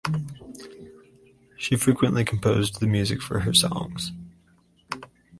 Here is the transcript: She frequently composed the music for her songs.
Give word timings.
She 1.59 1.75
frequently 1.75 2.25
composed 2.25 2.79
the 2.79 2.87
music 2.87 3.21
for 3.21 3.41
her 3.41 3.53
songs. 3.53 4.11